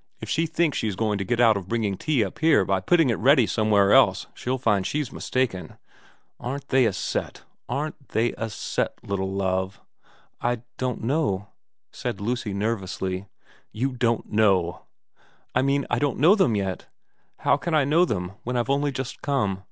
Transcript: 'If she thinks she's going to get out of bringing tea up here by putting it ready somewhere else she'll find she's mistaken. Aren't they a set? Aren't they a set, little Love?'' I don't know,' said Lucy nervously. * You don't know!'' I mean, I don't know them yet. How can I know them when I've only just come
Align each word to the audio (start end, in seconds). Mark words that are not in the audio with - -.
'If 0.22 0.30
she 0.30 0.46
thinks 0.46 0.78
she's 0.78 0.96
going 0.96 1.18
to 1.18 1.22
get 1.24 1.38
out 1.38 1.54
of 1.58 1.68
bringing 1.68 1.98
tea 1.98 2.24
up 2.24 2.38
here 2.38 2.64
by 2.64 2.80
putting 2.80 3.10
it 3.10 3.18
ready 3.18 3.46
somewhere 3.46 3.92
else 3.92 4.26
she'll 4.32 4.56
find 4.56 4.86
she's 4.86 5.12
mistaken. 5.12 5.76
Aren't 6.40 6.68
they 6.68 6.86
a 6.86 6.94
set? 6.94 7.42
Aren't 7.68 8.08
they 8.12 8.32
a 8.38 8.48
set, 8.48 8.94
little 9.04 9.30
Love?'' 9.30 9.82
I 10.50 10.62
don't 10.78 11.02
know,' 11.04 11.48
said 11.92 12.22
Lucy 12.22 12.54
nervously. 12.54 13.26
* 13.48 13.70
You 13.82 13.92
don't 13.92 14.32
know!'' 14.32 14.86
I 15.54 15.60
mean, 15.60 15.86
I 15.90 15.98
don't 15.98 16.16
know 16.18 16.34
them 16.34 16.54
yet. 16.56 16.86
How 17.40 17.58
can 17.58 17.74
I 17.74 17.84
know 17.84 18.06
them 18.06 18.32
when 18.44 18.56
I've 18.56 18.70
only 18.70 18.92
just 18.92 19.20
come 19.20 19.62